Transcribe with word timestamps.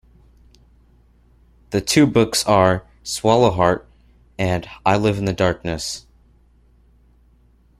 The 1.69 1.79
two 1.79 2.07
books 2.07 2.43
are 2.47 2.87
Swallow 3.03 3.51
Heart 3.51 3.87
and 4.35 4.67
I 4.83 4.97
live 4.97 5.19
in 5.19 5.25
the 5.25 5.31
darkness. 5.31 6.07